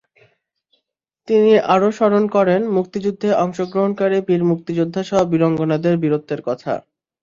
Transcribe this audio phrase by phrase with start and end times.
[1.27, 6.73] তিনি আরও স্মরণ করেন মুক্তিযুদ্ধে অংশগ্রহণকারী বীর মুক্তিযোদ্ধাসহ বীরাঙ্গনাদের বীরত্বের কথা।